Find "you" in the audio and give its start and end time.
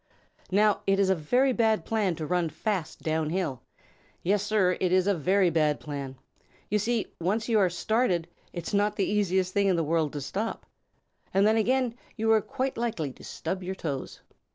6.71-6.79, 7.47-7.59, 12.17-12.31